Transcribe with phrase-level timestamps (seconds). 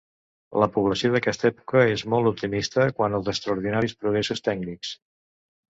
[0.61, 5.01] La població d'aquesta època és molt optimista quant als extraordinaris progressos tècnics.